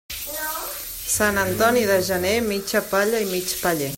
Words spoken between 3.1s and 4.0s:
i mig paller.